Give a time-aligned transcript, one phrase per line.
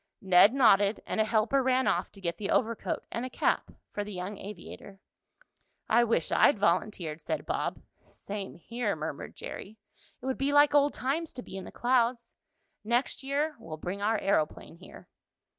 [0.23, 4.03] Ned nodded, and a helper ran off to get the overcoat and a cap for
[4.03, 4.99] the young aviator.
[5.87, 7.79] "I wish I'd volunteered," said Bob.
[8.07, 9.77] "Same here," murmured Jerry.
[10.19, 12.33] "It would be like old times to be in the clouds.
[12.83, 15.07] Next year we'll bring our aeroplane here."